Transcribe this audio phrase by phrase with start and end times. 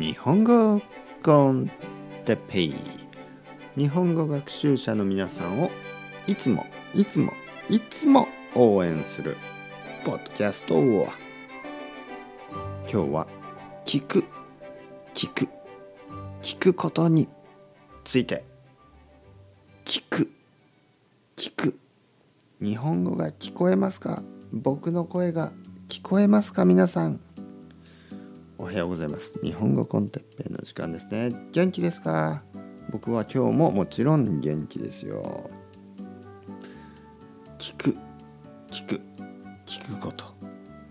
[0.00, 0.80] 日本語
[1.22, 1.70] コン
[2.24, 2.74] テペイ。
[3.76, 5.70] 日本語学習者の皆さんを
[6.26, 7.34] いつもいつも
[7.68, 9.36] いつも応援する
[10.06, 11.06] ポッドキャストを。
[12.90, 13.26] 今日は
[13.84, 14.24] 聞く
[15.12, 15.50] 聞く
[16.40, 17.28] 聞くことに
[18.02, 18.42] ついて。
[19.84, 20.32] 聞く
[21.36, 21.78] 聞く。
[22.62, 24.22] 日本語が聞こえますか？
[24.50, 25.52] 僕の声が
[25.88, 26.64] 聞こえますか？
[26.64, 27.20] 皆さん。
[28.70, 29.36] はようございます。
[29.42, 31.32] 日本語コンテッペイの時間ですね。
[31.50, 32.44] 元気ですか？
[32.92, 35.50] 僕は今日ももちろん元気ですよ。
[37.58, 37.96] 聞く
[38.70, 39.00] 聞く
[39.66, 40.24] 聞くこと、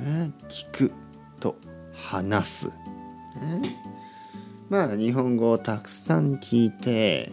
[0.00, 0.92] ね、聞く
[1.38, 1.56] と
[1.94, 2.74] 話す、ね、
[4.68, 7.30] まあ日本語をたくさん聞いて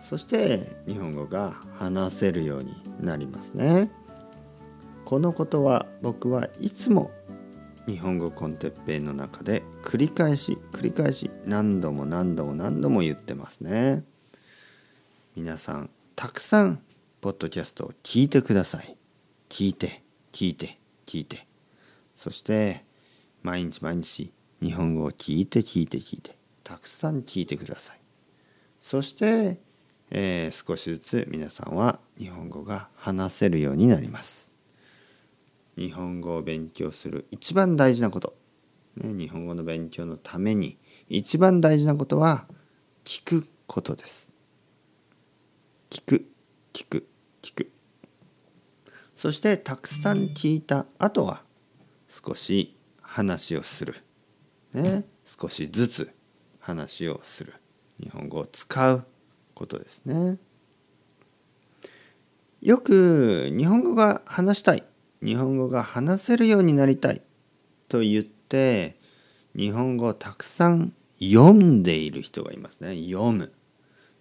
[0.00, 3.90] そして日本語が話せるようになりますね。
[5.04, 7.10] このことは僕はいつも
[7.86, 14.04] 日本語コンテッペイの中で繰り返し繰り返し何度も何度も何度も言ってますね。
[15.34, 16.82] 皆さんたくさん
[17.20, 18.96] ポッドキャストを聞いてください。
[19.48, 21.46] 聞いて聞いて聞いて。
[22.14, 22.84] そして
[23.42, 26.36] 毎日毎日日本語を聞いて聞いて聞いて。
[26.62, 28.00] たくさん聞いてください。
[28.80, 29.58] そして、
[30.10, 34.51] えー、少しずつ皆さんは日本語が話せるようになります。
[35.76, 38.34] 日本語を勉強する一番大事なこと、
[38.96, 40.78] ね、日本語の勉強のために
[41.08, 42.46] 一番大事なことは
[43.04, 44.32] 聞くことです。
[45.90, 46.26] 聞く
[46.72, 47.06] 聞く
[47.42, 47.70] 聞く。
[49.16, 51.42] そしてたくさん聞いた後は
[52.08, 53.96] 少し話をする、
[54.72, 56.14] ね、少しずつ
[56.60, 57.54] 話をする。
[58.00, 59.04] 日本語を使う
[59.54, 60.38] ことですね。
[62.60, 64.84] よく日本語が話したい。
[65.22, 67.22] 日本語が話せるようになりたい
[67.88, 68.96] と言って
[69.54, 72.96] 日本語をたくさん読んでいる人がいますね。
[72.96, 73.52] 読む。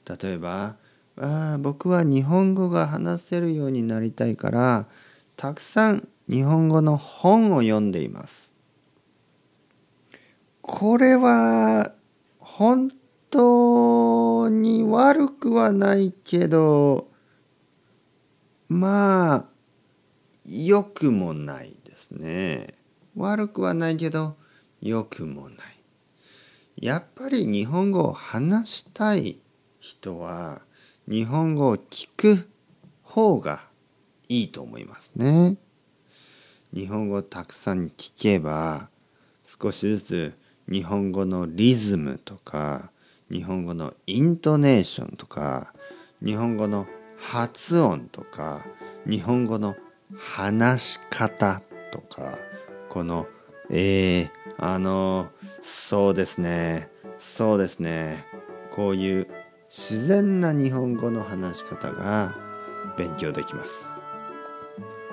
[0.05, 0.75] 例えば
[1.17, 4.87] あ僕は日本語が話せるようになりたいから
[5.35, 8.55] たくさん日本語の本を読んでいます。
[10.61, 11.93] これは
[12.37, 12.91] 本
[13.29, 17.07] 当に悪くはないけど
[18.69, 19.50] まあ
[20.45, 22.75] 良くもないですね。
[23.15, 24.37] 悪くはないけど
[24.81, 25.57] 良くもない。
[26.77, 29.39] やっぱり日本語を話したい
[29.79, 30.61] 人は
[31.07, 32.49] 日本語を聞く
[33.03, 33.67] 方が
[34.29, 35.57] いいと思いますね。
[36.73, 38.89] 日本語をたくさん聞けば
[39.45, 40.33] 少しずつ
[40.71, 42.91] 日本語のリズムとか
[43.29, 45.73] 日本語のイントネーションとか
[46.23, 46.87] 日本語の
[47.17, 48.65] 発音とか
[49.05, 49.75] 日本語の
[50.17, 51.61] 話し方
[51.91, 52.37] とか
[52.89, 53.27] この
[53.73, 55.29] えー、あの
[55.61, 58.25] そうですねそうですね
[58.71, 59.27] こういう
[59.69, 62.35] 自然な日本語の話し方が
[62.97, 64.01] 勉強できます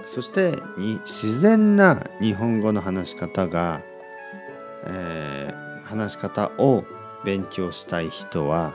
[0.07, 3.85] そしてに自然な日本語の話し方が、
[4.87, 6.85] えー、話し方を
[7.25, 8.75] 勉強したい人は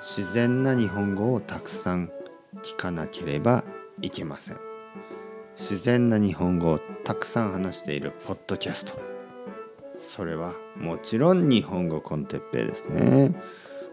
[0.00, 2.10] 自然な日本語をたくさん
[2.62, 3.64] 聞かなければ
[4.00, 4.73] いけません。
[5.56, 8.98] 自然な日本語をたくさん話しているポッドキャスト。
[9.98, 13.34] それはもちろん日本語コンテッペイですね。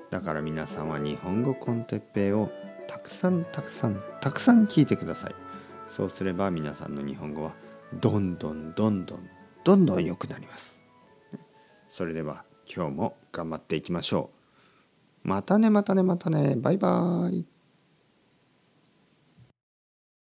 [0.09, 2.49] だから皆さんは日本語コンテッペイを
[2.87, 5.35] たくさんたくさんたくさん聞いてください。
[5.87, 7.53] そうすれば皆さんの日本語は
[7.93, 9.29] どんどんどんどん
[9.63, 10.81] どんどん良くなります。
[11.89, 14.31] それでは今日も頑張っていきましょ
[15.23, 15.27] う。
[15.27, 16.55] またねまたねまたね。
[16.57, 17.45] バイバーイ。